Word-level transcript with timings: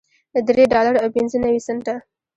درې 0.47 0.63
ډالره 0.73 0.99
او 1.03 1.09
پنځه 1.15 1.37
نوي 1.43 1.61
سنټه 1.67 1.95